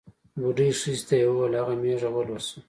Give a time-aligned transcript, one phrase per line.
[0.39, 2.55] بوډۍ ښځې ته یې ووېل هغه مېږه ولوسه.